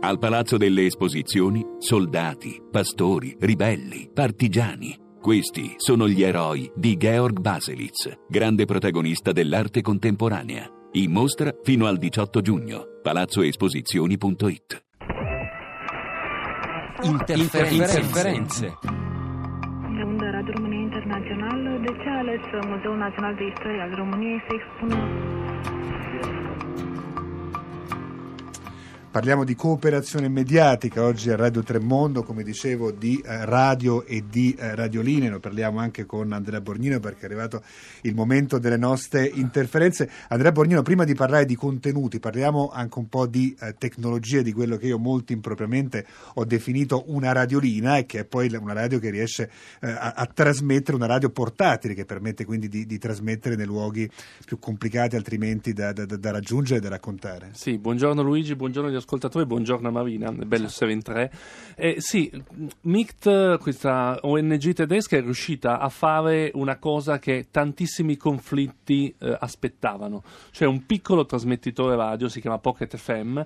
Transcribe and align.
Al 0.00 0.18
Palazzo 0.20 0.56
delle 0.56 0.84
Esposizioni, 0.84 1.60
soldati, 1.78 2.62
pastori, 2.70 3.36
ribelli, 3.40 4.08
partigiani. 4.14 4.96
Questi 5.20 5.74
sono 5.76 6.06
gli 6.06 6.22
eroi 6.22 6.70
di 6.76 6.96
Georg 6.96 7.40
Baselitz, 7.40 8.08
grande 8.28 8.64
protagonista 8.64 9.32
dell'arte 9.32 9.82
contemporanea. 9.82 10.70
In 10.92 11.10
mostra 11.10 11.52
fino 11.64 11.86
al 11.86 11.98
18 11.98 12.40
giugno. 12.40 12.84
palazzoesposizioni.it 13.02 14.84
Interferenze. 17.02 18.78
Unde 20.04 20.30
Radio 20.30 20.52
România 20.52 20.78
Internațională, 20.78 21.78
de 21.80 21.92
ce 22.02 22.08
ales 22.08 22.40
Muzeul 22.68 22.96
Național 22.96 23.34
de 23.34 23.46
Istorie 23.46 23.80
al 23.80 23.94
României 23.94 24.42
să 24.46 24.54
expună 24.54 25.27
Parliamo 29.10 29.44
di 29.44 29.54
cooperazione 29.54 30.28
mediatica 30.28 31.02
oggi 31.02 31.30
a 31.30 31.36
Radio 31.36 31.62
Tremondo, 31.62 32.22
come 32.22 32.42
dicevo, 32.42 32.90
di 32.90 33.18
eh, 33.24 33.46
radio 33.46 34.04
e 34.04 34.24
di 34.28 34.54
eh, 34.56 34.74
radioline. 34.74 35.30
Lo 35.30 35.40
parliamo 35.40 35.78
anche 35.78 36.04
con 36.04 36.30
Andrea 36.30 36.60
Borgnino 36.60 37.00
perché 37.00 37.22
è 37.22 37.24
arrivato 37.24 37.62
il 38.02 38.14
momento 38.14 38.58
delle 38.58 38.76
nostre 38.76 39.24
interferenze. 39.24 40.10
Andrea 40.28 40.52
Borgnino, 40.52 40.82
prima 40.82 41.04
di 41.04 41.14
parlare 41.14 41.46
di 41.46 41.56
contenuti, 41.56 42.20
parliamo 42.20 42.68
anche 42.68 42.98
un 42.98 43.08
po' 43.08 43.26
di 43.26 43.56
eh, 43.58 43.74
tecnologia, 43.78 44.42
di 44.42 44.52
quello 44.52 44.76
che 44.76 44.86
io 44.88 44.98
molto 44.98 45.32
impropriamente 45.32 46.06
ho 46.34 46.44
definito 46.44 47.04
una 47.06 47.32
radiolina 47.32 47.96
e 47.96 48.04
che 48.04 48.20
è 48.20 48.24
poi 48.26 48.54
una 48.60 48.74
radio 48.74 48.98
che 48.98 49.08
riesce 49.08 49.50
eh, 49.80 49.88
a, 49.88 50.12
a, 50.16 50.26
trasmettere, 50.26 50.94
una 50.94 51.06
radio 51.06 51.30
portatile 51.30 51.94
che 51.94 52.04
permette 52.04 52.44
quindi 52.44 52.68
di, 52.68 52.84
di 52.84 52.98
trasmettere 52.98 53.56
nei 53.56 53.66
luoghi 53.66 54.08
più 54.44 54.58
complicati 54.58 55.16
altrimenti 55.16 55.72
da, 55.72 55.94
da, 55.94 56.04
da 56.04 56.30
raggiungere 56.30 56.78
e 56.78 56.82
da 56.82 56.90
raccontare. 56.90 57.48
Sì, 57.54 57.78
buongiorno 57.78 58.20
Luigi, 58.20 58.54
buongiorno 58.54 58.88
agli 58.88 58.94
ascoltatori, 58.94 59.06
buongiorno 59.46 59.90
Marina, 59.90 60.28
è 60.28 60.44
bello 60.44 60.66
essere 60.66 60.92
in 60.92 61.02
tre. 61.02 61.32
Eh, 61.76 61.96
sì, 61.98 62.30
MICT, 62.82 63.58
questa 63.58 64.18
ONG 64.20 64.72
tedesca, 64.74 65.16
è 65.16 65.22
riuscita 65.22 65.78
a 65.78 65.88
fare 65.88 66.50
una 66.52 66.76
cosa 66.76 67.18
che 67.18 67.46
tantissimi 67.50 68.18
conflitti 68.18 69.14
eh, 69.18 69.34
aspettavano, 69.40 70.22
cioè 70.50 70.68
un 70.68 70.84
piccolo 70.84 71.24
trasmettitore 71.24 71.96
radio, 71.96 72.28
si 72.28 72.42
chiama 72.42 72.58
Pocket 72.58 72.94
FM, 72.94 73.40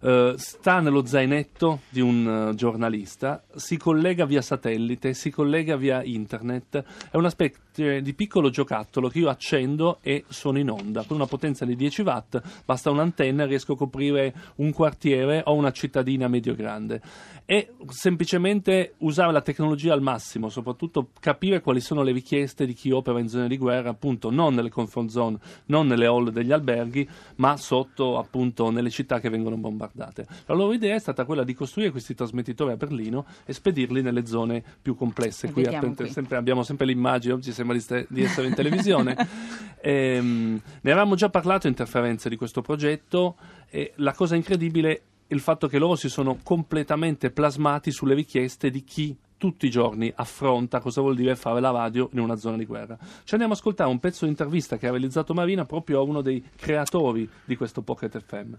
Uh, 0.00 0.34
sta 0.36 0.80
nello 0.80 1.04
zainetto 1.04 1.80
di 1.90 2.00
un 2.00 2.24
uh, 2.24 2.54
giornalista, 2.54 3.44
si 3.54 3.76
collega 3.76 4.24
via 4.24 4.40
satellite, 4.40 5.12
si 5.12 5.28
collega 5.28 5.76
via 5.76 6.02
internet, 6.02 6.82
è 7.10 7.18
una 7.18 7.28
specie 7.28 8.00
di 8.00 8.14
piccolo 8.14 8.48
giocattolo 8.48 9.08
che 9.08 9.18
io 9.18 9.28
accendo 9.28 9.98
e 10.00 10.24
sono 10.28 10.58
in 10.58 10.70
onda. 10.70 11.04
Con 11.04 11.16
una 11.16 11.26
potenza 11.26 11.66
di 11.66 11.76
10 11.76 12.00
watt, 12.00 12.40
basta 12.64 12.90
un'antenna 12.90 13.42
e 13.42 13.46
riesco 13.46 13.74
a 13.74 13.76
coprire 13.76 14.34
un 14.56 14.72
quartiere 14.72 15.42
o 15.44 15.52
una 15.52 15.70
cittadina 15.70 16.28
medio-grande. 16.28 17.02
E 17.44 17.74
semplicemente 17.88 18.94
usare 18.98 19.32
la 19.32 19.42
tecnologia 19.42 19.92
al 19.92 20.00
massimo, 20.00 20.48
soprattutto 20.48 21.10
capire 21.20 21.60
quali 21.60 21.80
sono 21.80 22.02
le 22.02 22.12
richieste 22.12 22.64
di 22.64 22.72
chi 22.72 22.90
opera 22.90 23.20
in 23.20 23.28
zone 23.28 23.48
di 23.48 23.58
guerra, 23.58 23.90
appunto 23.90 24.30
non 24.30 24.54
nelle 24.54 24.70
comfort 24.70 25.08
zone, 25.08 25.38
non 25.66 25.86
nelle 25.86 26.06
hall 26.06 26.30
degli 26.30 26.52
alberghi, 26.52 27.06
ma 27.36 27.58
sotto 27.58 28.18
appunto 28.18 28.70
nelle 28.70 28.88
città 28.88 29.20
che 29.20 29.28
vengono 29.28 29.56
bombardate 29.56 29.89
bombardate. 29.92 30.26
La 30.46 30.54
loro 30.54 30.72
idea 30.72 30.94
è 30.94 30.98
stata 30.98 31.24
quella 31.24 31.44
di 31.44 31.54
costruire 31.54 31.90
questi 31.90 32.14
trasmettitori 32.14 32.72
a 32.72 32.76
Berlino 32.76 33.26
e 33.44 33.52
spedirli 33.52 34.02
nelle 34.02 34.26
zone 34.26 34.62
più 34.80 34.94
complesse. 34.94 35.50
Qui, 35.52 35.64
qui. 35.64 36.10
Sempre, 36.10 36.36
abbiamo 36.36 36.62
sempre 36.62 36.86
l'immagine, 36.86 37.34
oggi 37.34 37.52
sembra 37.52 37.74
di, 37.76 37.82
st- 37.82 38.06
di 38.08 38.22
essere 38.22 38.46
in 38.46 38.54
televisione. 38.54 39.16
e, 39.80 40.18
um, 40.18 40.60
ne 40.80 40.90
avevamo 40.90 41.14
già 41.14 41.28
parlato 41.28 41.66
in 41.66 41.72
interferenze 41.72 42.28
di 42.28 42.36
questo 42.36 42.62
progetto 42.62 43.36
e 43.68 43.92
la 43.96 44.12
cosa 44.12 44.36
incredibile 44.36 44.92
è 44.92 45.34
il 45.34 45.40
fatto 45.40 45.68
che 45.68 45.78
loro 45.78 45.94
si 45.94 46.08
sono 46.08 46.38
completamente 46.42 47.30
plasmati 47.30 47.92
sulle 47.92 48.14
richieste 48.14 48.70
di 48.70 48.82
chi 48.82 49.16
tutti 49.36 49.64
i 49.64 49.70
giorni 49.70 50.12
affronta 50.14 50.80
cosa 50.80 51.00
vuol 51.00 51.16
dire 51.16 51.34
fare 51.34 51.60
la 51.60 51.70
radio 51.70 52.10
in 52.12 52.18
una 52.18 52.36
zona 52.36 52.58
di 52.58 52.66
guerra. 52.66 52.98
Ci 52.98 53.32
andiamo 53.32 53.54
ad 53.54 53.58
ascoltare 53.58 53.88
un 53.88 53.98
pezzo 53.98 54.24
di 54.24 54.30
intervista 54.32 54.76
che 54.76 54.86
ha 54.86 54.90
realizzato 54.90 55.32
Marina 55.32 55.64
proprio 55.64 56.00
a 56.00 56.02
uno 56.02 56.20
dei 56.20 56.44
creatori 56.56 57.26
di 57.46 57.56
questo 57.56 57.80
Pocket 57.80 58.20
FM. 58.20 58.52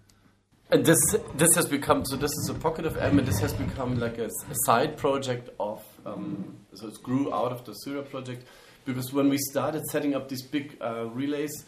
And 0.71 0.85
this 0.85 0.99
this 1.35 1.53
has 1.55 1.65
become 1.65 2.05
so. 2.05 2.15
This 2.15 2.31
is 2.31 2.49
a 2.49 2.53
pocket 2.53 2.85
of 2.85 2.95
M, 2.95 3.19
and 3.19 3.27
this 3.27 3.39
has 3.39 3.51
become 3.51 3.99
like 3.99 4.17
a, 4.17 4.27
a 4.27 4.55
side 4.65 4.95
project 4.95 5.49
of. 5.59 5.83
Um, 6.05 6.55
so 6.73 6.87
it 6.87 7.03
grew 7.03 7.33
out 7.33 7.51
of 7.51 7.65
the 7.65 7.73
Syria 7.73 8.03
project 8.03 8.47
because 8.85 9.11
when 9.11 9.27
we 9.27 9.37
started 9.37 9.85
setting 9.87 10.15
up 10.15 10.29
these 10.29 10.43
big 10.43 10.77
uh, 10.79 11.07
relays 11.07 11.65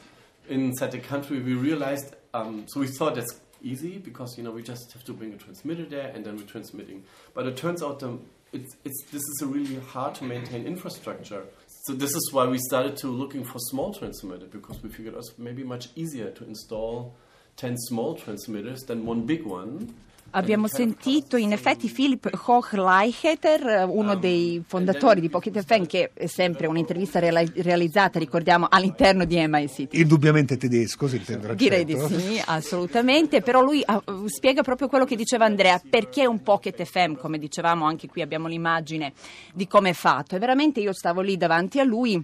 inside 0.48 0.92
the 0.92 1.00
country, 1.00 1.42
we 1.42 1.54
realized. 1.54 2.16
Um, 2.34 2.64
so 2.70 2.80
we 2.80 2.88
thought 2.88 3.16
that's 3.16 3.42
easy 3.62 3.98
because 3.98 4.38
you 4.38 4.44
know 4.46 4.52
we 4.52 4.64
just 4.64 4.94
have 4.94 5.04
to 5.04 5.12
bring 5.12 5.34
a 5.34 5.38
transmitter 5.38 5.84
there 5.84 6.10
and 6.16 6.24
then 6.24 6.38
we're 6.38 6.44
transmitting. 6.44 7.04
But 7.34 7.46
it 7.46 7.58
turns 7.58 7.84
out 7.84 8.02
um, 8.04 8.22
it's, 8.54 8.74
it's 8.86 9.04
this 9.12 9.22
is 9.22 9.42
a 9.42 9.48
really 9.48 9.80
hard 9.82 10.16
to 10.16 10.24
maintain 10.24 10.66
infrastructure. 10.66 11.44
So 11.88 11.94
this 11.94 12.16
is 12.16 12.30
why 12.32 12.48
we 12.48 12.58
started 12.58 12.96
to 12.98 13.08
looking 13.08 13.44
for 13.44 13.60
small 13.60 13.94
transmitter 13.94 14.46
because 14.46 14.82
we 14.82 14.88
figured 14.88 15.14
it 15.14 15.18
was 15.18 15.34
maybe 15.38 15.66
much 15.66 15.90
easier 15.98 16.30
to 16.30 16.46
install 16.46 17.18
10 17.56 17.78
small 17.78 18.16
transmitters 18.16 18.84
than 18.86 19.06
one 19.06 19.22
big 19.22 19.46
one. 19.46 20.02
Abbiamo 20.36 20.68
sentito 20.68 21.38
in 21.38 21.52
effetti 21.52 21.88
Philip 21.92 22.28
Koch-Leicheter, 22.36 23.86
uno 23.88 24.16
dei 24.16 24.64
fondatori 24.66 25.22
di 25.22 25.30
Pocket 25.30 25.62
FM, 25.62 25.86
che 25.86 26.10
è 26.12 26.26
sempre 26.26 26.66
un'intervista 26.66 27.20
realizzata, 27.20 28.18
ricordiamo, 28.18 28.66
all'interno 28.68 29.26
di 29.26 29.36
MICT. 29.48 29.94
Indubbiamente 29.94 30.58
tedesco, 30.58 31.08
si 31.08 31.18
intende. 31.18 31.54
Direi 31.54 31.86
di 31.86 31.96
sì, 32.08 32.42
assolutamente, 32.48 33.42
però 33.42 33.62
lui 33.62 33.86
uh, 33.86 34.26
spiega 34.26 34.64
proprio 34.64 34.88
quello 34.88 35.06
che 35.06 35.16
diceva 35.16 35.46
Andrea, 35.46 35.80
perché 35.88 36.26
un 36.26 36.42
Pocket 36.42 36.84
FM, 36.84 37.14
come 37.14 37.38
dicevamo 37.38 37.86
anche 37.86 38.08
qui 38.08 38.24
abbiamo 38.24 38.48
l'immagine 38.48 39.14
di 39.54 39.68
come 39.68 39.92
è 39.92 39.94
fatto, 39.94 40.36
e 40.36 40.40
veramente 40.40 40.80
io 40.80 40.94
stavo 40.94 41.22
lì 41.22 41.38
davanti 41.38 41.80
a 41.80 41.84
lui 41.84 42.20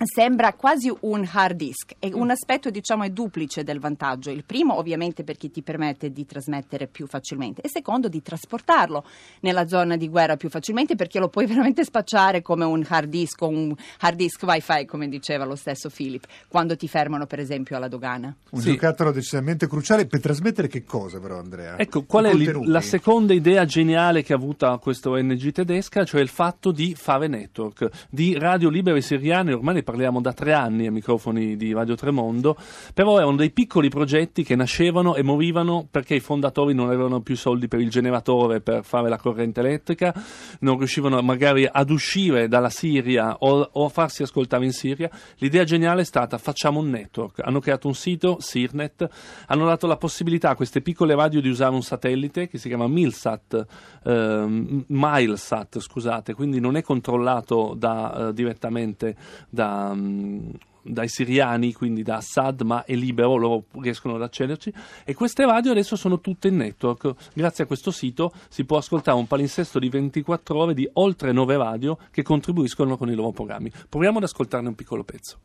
Sembra 0.00 0.52
quasi 0.52 0.94
un 1.00 1.28
hard 1.28 1.56
disk 1.56 1.94
e 1.98 2.12
un 2.14 2.30
aspetto 2.30 2.70
diciamo 2.70 3.02
è 3.02 3.10
duplice 3.10 3.64
del 3.64 3.80
vantaggio. 3.80 4.30
Il 4.30 4.44
primo 4.44 4.78
ovviamente 4.78 5.24
perché 5.24 5.50
ti 5.50 5.60
permette 5.60 6.12
di 6.12 6.24
trasmettere 6.24 6.86
più 6.86 7.08
facilmente 7.08 7.62
e 7.62 7.68
secondo 7.68 8.06
di 8.06 8.22
trasportarlo 8.22 9.04
nella 9.40 9.66
zona 9.66 9.96
di 9.96 10.08
guerra 10.08 10.36
più 10.36 10.50
facilmente 10.50 10.94
perché 10.94 11.18
lo 11.18 11.28
puoi 11.28 11.46
veramente 11.50 11.82
spacciare 11.82 12.42
come 12.42 12.64
un 12.64 12.86
hard 12.88 13.08
disk 13.08 13.42
o 13.42 13.48
un 13.48 13.74
hard 13.98 14.16
disk 14.16 14.40
wifi 14.44 14.84
come 14.86 15.08
diceva 15.08 15.44
lo 15.44 15.56
stesso 15.56 15.90
Philip 15.90 16.26
quando 16.46 16.76
ti 16.76 16.86
fermano 16.86 17.26
per 17.26 17.40
esempio 17.40 17.76
alla 17.76 17.88
dogana. 17.88 18.32
Un 18.50 18.60
sì. 18.60 18.70
giocattolo 18.70 19.10
decisamente 19.10 19.66
cruciale 19.66 20.06
per 20.06 20.20
trasmettere 20.20 20.68
che 20.68 20.84
cosa 20.84 21.18
però 21.18 21.40
Andrea? 21.40 21.76
Ecco, 21.76 22.04
qual 22.04 22.26
è 22.26 22.34
la 22.64 22.80
seconda 22.82 23.34
idea 23.34 23.64
geniale 23.64 24.22
che 24.22 24.32
ha 24.32 24.36
avuto 24.36 24.78
questa 24.80 25.10
ONG 25.10 25.50
tedesca, 25.50 26.04
cioè 26.04 26.20
il 26.20 26.28
fatto 26.28 26.70
di 26.70 26.94
fare 26.94 27.26
network, 27.26 28.06
di 28.08 28.38
radio 28.38 28.68
libere 28.68 29.00
siriane 29.00 29.52
ormai 29.52 29.86
parliamo 29.88 30.20
da 30.20 30.34
tre 30.34 30.52
anni 30.52 30.84
ai 30.84 30.90
microfoni 30.90 31.56
di 31.56 31.72
Radio 31.72 31.94
Tremondo, 31.94 32.58
però 32.92 33.16
erano 33.16 33.36
dei 33.36 33.50
piccoli 33.50 33.88
progetti 33.88 34.44
che 34.44 34.54
nascevano 34.54 35.14
e 35.14 35.22
morivano 35.22 35.88
perché 35.90 36.14
i 36.14 36.20
fondatori 36.20 36.74
non 36.74 36.88
avevano 36.88 37.22
più 37.22 37.36
soldi 37.36 37.68
per 37.68 37.80
il 37.80 37.88
generatore 37.88 38.60
per 38.60 38.84
fare 38.84 39.08
la 39.08 39.16
corrente 39.16 39.60
elettrica, 39.60 40.12
non 40.60 40.76
riuscivano 40.76 41.22
magari 41.22 41.66
ad 41.66 41.88
uscire 41.88 42.48
dalla 42.48 42.68
Siria 42.68 43.36
o, 43.38 43.66
o 43.72 43.84
a 43.86 43.88
farsi 43.88 44.22
ascoltare 44.22 44.66
in 44.66 44.72
Siria. 44.72 45.08
L'idea 45.38 45.64
geniale 45.64 46.02
è 46.02 46.04
stata 46.04 46.36
facciamo 46.36 46.80
un 46.80 46.90
network, 46.90 47.40
hanno 47.42 47.60
creato 47.60 47.86
un 47.86 47.94
sito, 47.94 48.36
Sirnet, 48.40 49.08
hanno 49.46 49.64
dato 49.64 49.86
la 49.86 49.96
possibilità 49.96 50.50
a 50.50 50.54
queste 50.54 50.82
piccole 50.82 51.14
radio 51.14 51.40
di 51.40 51.48
usare 51.48 51.74
un 51.74 51.82
satellite 51.82 52.46
che 52.48 52.58
si 52.58 52.68
chiama 52.68 52.86
Milsat, 52.88 53.66
eh, 54.04 54.84
Milesat, 54.86 55.78
scusate, 55.78 56.34
quindi 56.34 56.60
non 56.60 56.76
è 56.76 56.82
controllato 56.82 57.74
da, 57.74 58.28
eh, 58.28 58.32
direttamente 58.34 59.16
da 59.48 59.76
um, 59.90 60.52
dai 60.82 61.08
siriani, 61.08 61.72
quindi 61.72 62.02
da 62.02 62.16
Assad, 62.16 62.62
ma 62.62 62.84
è 62.84 62.94
libero, 62.94 63.36
loro 63.36 63.64
riescono 63.80 64.14
ad 64.14 64.22
accederci. 64.22 64.72
E 65.04 65.14
queste 65.14 65.44
radio 65.44 65.70
adesso 65.70 65.96
sono 65.96 66.20
tutte 66.20 66.48
in 66.48 66.56
network. 66.56 67.14
Grazie 67.34 67.64
a 67.64 67.66
questo 67.66 67.90
sito 67.90 68.32
si 68.48 68.64
può 68.64 68.78
ascoltare 68.78 69.16
un 69.16 69.26
palinsesto 69.26 69.78
di 69.78 69.88
24 69.88 70.58
ore 70.58 70.74
di 70.74 70.88
oltre 70.94 71.32
9 71.32 71.56
radio 71.56 71.98
che 72.10 72.22
contribuiscono 72.22 72.96
con 72.96 73.10
i 73.10 73.14
loro 73.14 73.32
programmi. 73.32 73.70
Proviamo 73.88 74.18
ad 74.18 74.24
ascoltarne 74.24 74.68
un 74.68 74.74
piccolo 74.74 75.04
pezzo. 75.04 75.38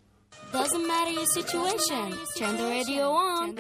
Doesn't 0.52 0.86
matter 0.86 1.12
your 1.12 1.26
situation, 1.26 2.16
turn 2.36 2.56
the 2.56 2.64
radio 2.64 3.10
on. 3.10 3.56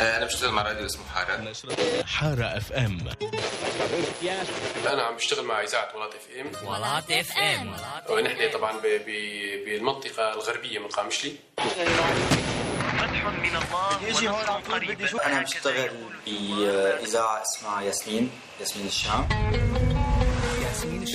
أنا 0.00 0.24
بشتغل 0.24 0.50
مع 0.52 0.62
راديو 0.62 0.86
اسمه 0.86 1.02
حارة. 1.14 1.52
حارة 2.06 2.44
اف 2.44 2.72
ام 2.72 2.98
أنا 4.86 5.02
عم 5.02 5.16
بشتغل 5.16 5.44
مع 5.44 5.62
إذاعة 5.62 5.96
ولات 5.96 6.14
اف 6.14 6.28
ام 6.40 6.68
ولات 6.68 7.10
اف 7.10 7.38
ام 7.38 7.74
ونحن 8.08 8.50
طبعا 8.50 8.78
بالمنطقة 9.66 10.32
الغربية 10.34 10.78
من 10.78 10.86
قامشلي 10.88 11.32
فتح 11.58 13.24
من 13.24 13.56
الله 13.56 14.08
يجي 14.08 14.28
هون 14.28 14.38
قريب 14.44 15.00
أنا 15.16 15.42
بشتغل 15.42 15.90
بإذاعة 16.26 17.42
اسمها 17.42 17.82
ياسمين 17.82 18.30
ياسمين 18.60 18.86
الشام. 18.86 19.28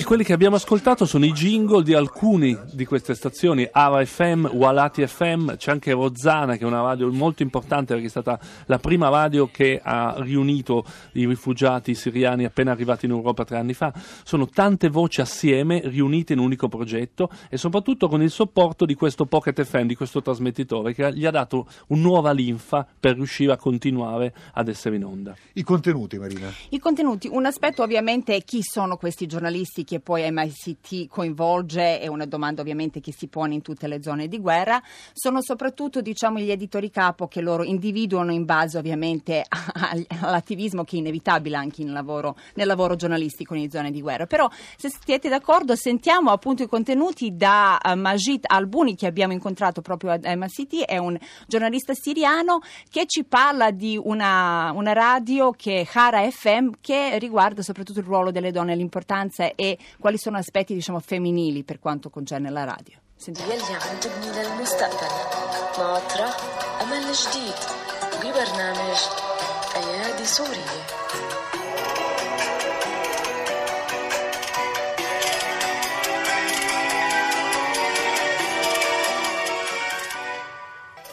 E 0.00 0.04
quelli 0.04 0.24
che 0.24 0.32
abbiamo 0.32 0.56
ascoltato 0.56 1.04
sono 1.04 1.26
i 1.26 1.32
jingle 1.32 1.82
di 1.82 1.92
alcuni 1.92 2.58
di 2.72 2.86
queste 2.86 3.14
stazioni, 3.14 3.68
Ava 3.70 4.02
FM, 4.02 4.46
Walati 4.46 5.06
FM, 5.06 5.56
c'è 5.56 5.70
anche 5.70 5.92
Rozzana 5.92 6.56
che 6.56 6.64
è 6.64 6.66
una 6.66 6.80
radio 6.80 7.12
molto 7.12 7.42
importante 7.42 7.92
perché 7.92 8.06
è 8.06 8.10
stata 8.10 8.40
la 8.64 8.78
prima 8.78 9.10
radio 9.10 9.50
che 9.52 9.78
ha 9.82 10.14
riunito 10.18 10.86
i 11.12 11.26
rifugiati 11.26 11.94
siriani 11.94 12.46
appena 12.46 12.70
arrivati 12.70 13.04
in 13.04 13.12
Europa 13.12 13.44
tre 13.44 13.58
anni 13.58 13.74
fa. 13.74 13.92
Sono 14.24 14.46
tante 14.46 14.88
voci 14.88 15.20
assieme, 15.20 15.82
riunite 15.84 16.32
in 16.32 16.38
un 16.38 16.46
unico 16.46 16.68
progetto 16.68 17.28
e 17.50 17.58
soprattutto 17.58 18.08
con 18.08 18.22
il 18.22 18.30
supporto 18.30 18.86
di 18.86 18.94
questo 18.94 19.26
Pocket 19.26 19.62
FM, 19.62 19.86
di 19.86 19.96
questo 19.96 20.22
trasmettitore 20.22 20.94
che 20.94 21.12
gli 21.12 21.26
ha 21.26 21.30
dato 21.30 21.66
una 21.88 22.00
nuova 22.00 22.32
linfa 22.32 22.86
per 22.98 23.16
riuscire 23.16 23.52
a 23.52 23.58
continuare 23.58 24.32
ad 24.54 24.68
essere 24.68 24.96
in 24.96 25.04
onda. 25.04 25.36
I 25.52 25.62
contenuti, 25.62 26.18
Marina. 26.18 26.50
I 26.70 26.78
contenuti, 26.78 27.28
un 27.30 27.44
aspetto 27.44 27.82
ovviamente 27.82 28.34
è 28.34 28.42
chi 28.42 28.62
sono 28.62 28.96
questi 28.96 29.26
giornalisti 29.26 29.58
che 29.84 30.00
poi 30.00 30.28
MICT 30.30 31.08
coinvolge, 31.08 32.00
è 32.00 32.06
una 32.06 32.24
domanda 32.24 32.60
ovviamente 32.60 33.00
che 33.00 33.12
si 33.12 33.28
pone 33.28 33.54
in 33.54 33.62
tutte 33.62 33.86
le 33.86 34.02
zone 34.02 34.28
di 34.28 34.38
guerra, 34.38 34.82
sono 35.12 35.42
soprattutto 35.42 36.00
diciamo, 36.00 36.38
gli 36.38 36.50
editori 36.50 36.90
capo 36.90 37.28
che 37.28 37.40
loro 37.40 37.62
individuano 37.62 38.32
in 38.32 38.44
base 38.44 38.78
ovviamente 38.78 39.44
all'attivismo 40.20 40.84
che 40.84 40.96
è 40.96 40.98
inevitabile 40.98 41.56
anche 41.56 41.84
lavoro, 41.84 42.36
nel 42.54 42.66
lavoro 42.66 42.96
giornalistico 42.96 43.54
in 43.54 43.70
zone 43.70 43.90
di 43.90 44.00
guerra. 44.00 44.26
Però 44.26 44.48
se 44.76 44.90
siete 45.04 45.28
d'accordo 45.28 45.76
sentiamo 45.76 46.30
appunto 46.30 46.62
i 46.62 46.68
contenuti 46.68 47.36
da 47.36 47.78
uh, 47.82 47.94
Majid 47.96 48.44
Albuni 48.46 48.96
che 48.96 49.06
abbiamo 49.06 49.32
incontrato 49.32 49.80
proprio 49.80 50.12
a 50.12 50.18
MICT, 50.22 50.84
è 50.84 50.98
un 50.98 51.18
giornalista 51.46 51.92
siriano 51.94 52.60
che 52.88 53.04
ci 53.06 53.24
parla 53.24 53.70
di 53.70 53.98
una, 54.02 54.72
una 54.74 54.92
radio 54.92 55.50
che 55.50 55.80
è 55.80 55.88
Hara 55.92 56.28
FM 56.30 56.70
che 56.80 57.18
riguarda 57.18 57.62
soprattutto 57.62 58.00
il 58.00 58.06
ruolo 58.06 58.30
delle 58.30 58.50
donne, 58.50 58.74
l'importanza 58.74 59.49
e 59.54 59.78
quali 59.98 60.18
sono 60.18 60.36
aspetti 60.36 60.74
diciamo, 60.74 61.00
femminili 61.00 61.64
per 61.64 61.78
quanto 61.78 62.10
concerne 62.10 62.50
la 62.50 62.64
radio. 62.64 62.98
Sentiamo. 63.16 63.52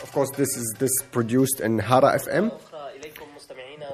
Of 0.02 0.14
course, 0.14 0.32
this 0.32 0.56
is 0.58 0.76
this 0.80 0.92
produced 1.12 1.60
in 1.60 1.80
Hara 1.80 2.18
FM. 2.18 2.52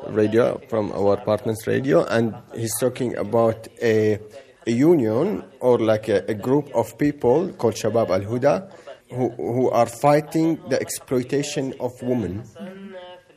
Radio 0.10 0.60
from 0.70 0.92
our 0.94 1.18
partners 1.18 1.66
radio, 1.68 2.04
and 2.06 2.36
he's 2.56 2.78
talking 2.80 3.16
about 3.18 3.68
a, 3.82 4.20
a 4.68 4.72
union 4.72 5.44
or 5.60 5.80
like 5.80 6.08
a, 6.10 6.24
a, 6.28 6.34
group 6.34 6.70
of 6.74 6.98
people 6.98 7.52
called 7.54 7.76
Shabab 7.76 8.10
Al 8.10 8.22
Huda 8.22 8.72
who, 9.10 9.30
who 9.30 9.70
are 9.70 9.86
fighting 9.86 10.60
the 10.70 10.80
exploitation 10.80 11.74
of 11.80 11.92
women 12.02 12.44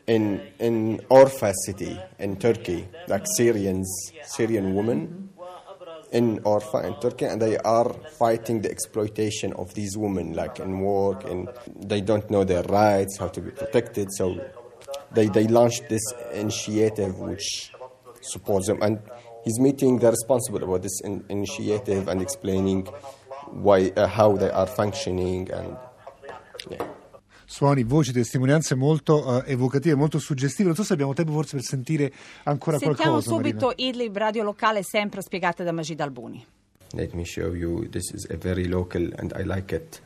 in 0.06 0.40
in 0.58 1.00
Orfa 1.10 1.52
city 1.64 1.98
in 2.18 2.36
Turkey, 2.36 2.88
like 3.08 3.24
Syrians, 3.36 3.88
Syrian 4.24 4.74
women 4.74 5.30
in 6.12 6.38
Orfa 6.40 6.84
in 6.84 6.94
Turkey, 7.00 7.24
and 7.26 7.42
they 7.42 7.58
are 7.58 7.92
fighting 8.18 8.62
the 8.62 8.70
exploitation 8.70 9.52
of 9.54 9.74
these 9.74 9.96
women, 9.96 10.32
like 10.34 10.60
in 10.60 10.80
work, 10.80 11.24
and 11.24 11.48
they 11.74 12.00
don't 12.00 12.30
know 12.30 12.44
their 12.44 12.62
rights, 12.64 13.18
how 13.18 13.28
to 13.28 13.40
be 13.40 13.50
protected. 13.50 14.08
So 14.12 14.40
they 15.14 15.28
they 15.28 15.46
launched 15.48 15.88
this 15.88 16.02
initiative 16.32 17.18
which 17.18 17.70
supports 18.20 18.66
them, 18.66 18.80
and 18.82 18.98
he's 19.44 19.58
meeting 19.58 19.98
the 19.98 20.10
responsible 20.10 20.62
about 20.62 20.82
this 20.82 21.00
in, 21.02 21.24
initiative 21.28 22.08
and 22.08 22.20
explaining 22.20 22.86
why 23.50 23.92
uh, 23.96 24.06
how 24.06 24.36
they 24.36 24.50
are 24.50 24.66
functioning 24.66 25.50
and 25.52 25.76
yeah. 26.70 26.84
suoni, 27.46 27.84
voci, 27.84 28.12
testimonianze 28.12 28.74
molto 28.74 29.24
uh, 29.24 29.42
evocative, 29.46 29.94
molto 29.94 30.18
suggestive. 30.18 30.66
Non 30.66 30.76
so 30.76 30.82
se 30.82 30.94
abbiamo 30.94 31.14
tempo 31.14 31.32
forse 31.32 31.56
per 31.56 31.64
sentire 31.64 32.12
ancora 32.44 32.78
Sentiamo 32.78 33.20
qualcosa. 33.20 33.30
subito 33.30 33.66
Marina. 33.66 33.88
Idlib, 33.88 34.16
radio 34.16 34.42
locale, 34.42 34.82
sempre 34.82 35.22
spiegata 35.22 35.62
da 35.62 35.72
Magid 35.72 36.00
Albuni. 36.00 36.44
Let 36.92 37.12
me 37.12 37.24
show 37.24 37.52
you. 37.54 37.88
This 37.88 38.12
is 38.12 38.26
a 38.30 38.36
very 38.36 38.68
local, 38.68 39.12
and 39.18 39.32
I 39.36 39.42
like 39.44 39.74
it. 39.74 40.00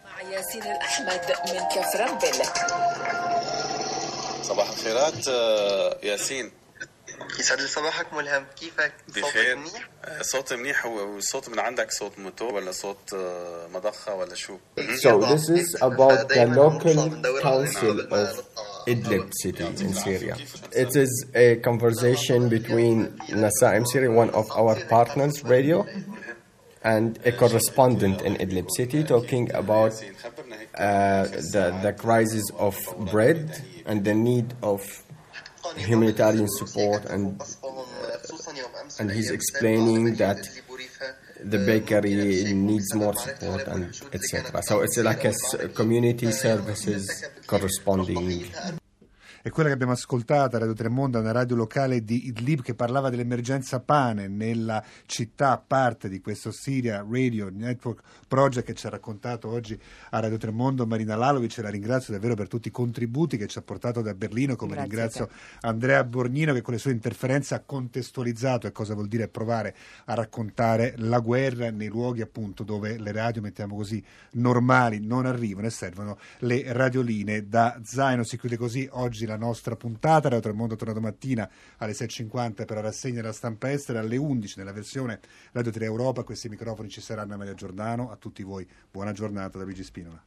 صباح 4.50 4.70
الخيرات 4.70 5.26
ياسين 6.02 6.50
يسعد 7.38 7.60
لي 7.60 7.66
صباحك 7.66 8.12
ملهم 8.14 8.44
كيفك؟ 8.60 8.92
بخير 9.08 9.58
صوت 10.20 10.52
منيح 10.52 10.86
والصوت 10.86 11.48
من 11.48 11.58
عندك 11.58 11.90
صوت 11.90 12.18
موتور 12.18 12.54
ولا 12.54 12.72
صوت 12.72 13.14
مضخة 13.74 14.14
ولا 14.14 14.34
شو؟ 14.34 14.56
So 15.02 15.18
this 15.18 15.48
is 15.48 15.76
about 15.82 16.28
the 16.28 16.46
local 16.46 16.98
council 17.42 18.00
of 18.00 18.28
Idlib 18.88 19.30
city 19.42 19.66
in 19.84 19.94
Syria. 19.94 20.36
It 20.72 20.96
is 20.96 21.26
a 21.34 21.56
conversation 21.56 22.48
between 22.48 22.96
Nasaim 23.44 23.86
Syria, 23.86 24.10
one 24.10 24.30
of 24.30 24.46
our 24.60 24.74
partners 24.94 25.44
radio, 25.44 25.86
and 26.82 27.18
a 27.24 27.32
correspondent 27.32 28.22
in 28.22 28.32
Idlib 28.44 28.68
city 28.78 29.04
talking 29.04 29.44
about 29.54 29.92
uh, 30.74 31.24
the, 31.54 31.64
the 31.82 31.92
crisis 31.92 32.46
of 32.66 32.74
bread 33.12 33.42
and 33.90 34.04
the 34.04 34.14
need 34.14 34.54
of 34.62 34.80
humanitarian 35.76 36.48
support 36.48 37.04
and 37.06 37.42
and 39.00 39.10
he's 39.10 39.30
explaining 39.30 40.14
that 40.14 40.38
the 41.42 41.58
bakery 41.58 42.52
needs 42.54 42.94
more 42.94 43.14
support 43.14 43.66
and 43.66 43.84
etc. 44.12 44.62
So 44.62 44.80
it's 44.80 44.98
like 44.98 45.24
a 45.24 45.68
community 45.68 46.30
services 46.30 47.26
corresponding. 47.46 48.44
È 49.42 49.48
quella 49.48 49.70
che 49.70 49.74
abbiamo 49.74 49.92
ascoltato 49.92 50.56
a 50.56 50.58
Radio 50.58 50.74
Tremonda, 50.74 51.18
una 51.18 51.32
radio 51.32 51.56
locale 51.56 52.04
di 52.04 52.26
Idlib 52.26 52.60
che 52.60 52.74
parlava 52.74 53.08
dell'emergenza 53.08 53.80
pane 53.80 54.28
nella 54.28 54.84
città 55.06 55.56
parte 55.56 56.10
di 56.10 56.20
questo 56.20 56.50
Syria 56.52 57.02
Radio 57.08 57.48
Network 57.50 58.02
Project 58.28 58.66
che 58.66 58.74
ci 58.74 58.86
ha 58.86 58.90
raccontato 58.90 59.48
oggi 59.48 59.80
a 60.10 60.20
Radio 60.20 60.36
Tremondo 60.36 60.86
Marina 60.86 61.16
Lalovic 61.16 61.56
e 61.56 61.62
la 61.62 61.70
ringrazio 61.70 62.12
davvero 62.12 62.34
per 62.34 62.48
tutti 62.48 62.68
i 62.68 62.70
contributi 62.70 63.38
che 63.38 63.46
ci 63.46 63.56
ha 63.56 63.62
portato 63.62 64.02
da 64.02 64.12
Berlino, 64.12 64.56
come 64.56 64.74
Grazie 64.74 64.88
ringrazio 64.88 65.30
Andrea 65.62 66.04
Borgnino 66.04 66.52
che 66.52 66.60
con 66.60 66.74
le 66.74 66.80
sue 66.80 66.92
interferenze 66.92 67.54
ha 67.54 67.62
contestualizzato 67.64 68.66
e 68.66 68.72
cosa 68.72 68.92
vuol 68.92 69.08
dire 69.08 69.28
provare 69.28 69.74
a 70.04 70.14
raccontare 70.14 70.92
la 70.98 71.20
guerra 71.20 71.70
nei 71.70 71.88
luoghi 71.88 72.20
appunto 72.20 72.62
dove 72.62 72.98
le 72.98 73.12
radio, 73.12 73.40
mettiamo 73.40 73.74
così, 73.74 74.04
normali 74.32 75.00
non 75.00 75.24
arrivano 75.24 75.66
e 75.66 75.70
servono 75.70 76.18
le 76.40 76.62
radioline 76.74 77.48
da 77.48 77.80
zaino. 77.82 78.22
Si 78.22 78.38
chiude 78.38 78.58
così 78.58 78.86
oggi 78.92 79.28
la 79.30 79.36
nostra 79.36 79.76
puntata. 79.76 80.28
Radio 80.28 80.40
Tremondo 80.40 80.76
torna 80.76 80.92
domattina 80.92 81.48
alle 81.78 81.92
6.50 81.92 82.64
per 82.66 82.72
la 82.72 82.80
rassegna 82.80 83.20
della 83.20 83.32
stampa 83.32 83.70
estera, 83.70 84.00
alle 84.00 84.16
11 84.16 84.58
nella 84.58 84.72
versione 84.72 85.20
Radio 85.52 85.70
3 85.70 85.84
Europa. 85.84 86.24
Questi 86.24 86.48
microfoni 86.48 86.88
ci 86.88 87.00
saranno 87.00 87.34
a 87.34 87.36
Maria 87.36 87.54
Giordano. 87.54 88.10
A 88.10 88.16
tutti 88.16 88.42
voi 88.42 88.68
buona 88.90 89.12
giornata 89.12 89.58
da 89.58 89.64
Luigi 89.64 89.84
Spinola. 89.84 90.22